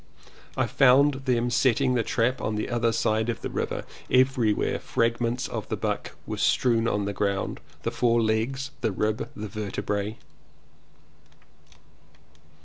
[0.57, 5.47] I found them setting the trap on the other side of the river; everywhere fragments
[5.47, 10.17] of buck were strewn on the ground, the four legs, the ribs, the vertebrae.